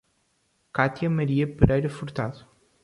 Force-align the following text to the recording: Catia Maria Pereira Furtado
Catia 0.73 1.11
Maria 1.11 1.45
Pereira 1.45 1.87
Furtado 1.87 2.47